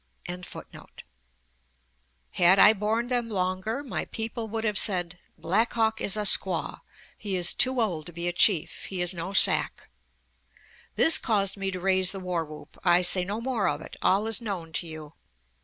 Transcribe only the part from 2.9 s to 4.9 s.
them longer my people would have